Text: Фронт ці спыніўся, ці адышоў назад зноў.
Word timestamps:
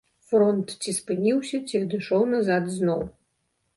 Фронт 0.29 0.71
ці 0.81 0.93
спыніўся, 0.99 1.57
ці 1.73 1.81
адышоў 1.83 2.25
назад 2.33 2.63
зноў. 2.81 3.09